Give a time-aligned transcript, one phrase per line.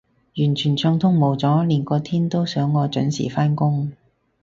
[0.39, 3.91] 完全暢通無阻，連個天都想我準時返工